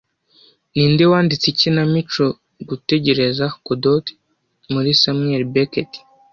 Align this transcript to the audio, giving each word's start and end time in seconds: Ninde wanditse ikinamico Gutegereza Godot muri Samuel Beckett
Ninde 0.75 1.03
wanditse 1.11 1.45
ikinamico 1.49 2.23
Gutegereza 2.69 3.45
Godot 3.65 4.05
muri 4.71 4.89
Samuel 5.01 5.43
Beckett 5.53 5.91